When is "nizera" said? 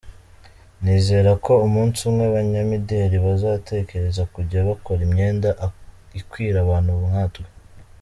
0.83-1.31